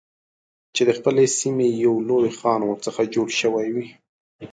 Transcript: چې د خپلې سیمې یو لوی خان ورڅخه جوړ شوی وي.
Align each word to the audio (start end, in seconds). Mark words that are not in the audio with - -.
چې 0.75 0.81
د 0.87 0.91
خپلې 0.97 1.25
سیمې 1.39 1.67
یو 1.85 1.95
لوی 2.07 2.29
خان 2.39 2.61
ورڅخه 2.65 3.03
جوړ 3.13 3.27
شوی 3.41 3.67
وي. 3.75 3.85